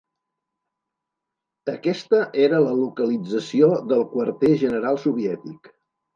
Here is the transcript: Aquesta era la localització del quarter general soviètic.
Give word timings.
Aquesta 1.73 2.21
era 2.47 2.63
la 2.69 2.73
localització 2.79 3.71
del 3.93 4.03
quarter 4.17 4.53
general 4.65 5.01
soviètic. 5.07 5.73